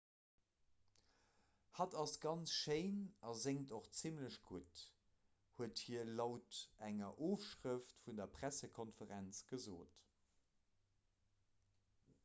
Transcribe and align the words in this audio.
hatt 1.79 1.93
ass 2.03 2.13
ganz 2.27 2.51
schéin 2.59 2.97
a 3.29 3.33
séngt 3.41 3.73
och 3.79 3.89
zimmlech 3.99 4.37
gutt 4.47 4.81
huet 5.59 5.83
hie 5.83 6.07
laut 6.21 6.59
enger 6.89 7.21
ofschrëft 7.29 7.95
vun 8.09 8.19
der 8.23 8.33
pressekonferenz 8.39 9.45
gesot 9.55 10.03